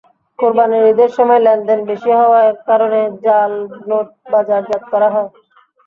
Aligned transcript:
কোরবানির 0.39 0.83
ঈদের 0.91 1.09
সময় 1.17 1.41
লেনদেন 1.41 1.79
বেশি 1.89 2.11
হওয়ার 2.19 2.49
কারণে 2.67 3.01
জাল 3.23 3.51
নোট 3.87 4.07
বাজারজাত 4.31 4.83
করা 4.91 5.09
হয়। 5.15 5.29